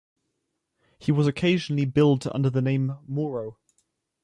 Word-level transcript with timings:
He 0.97 1.11
was 1.11 1.27
occasionally 1.27 1.85
billed 1.85 2.25
under 2.33 2.49
the 2.49 2.59
name 2.63 2.97
Moreau. 3.07 3.59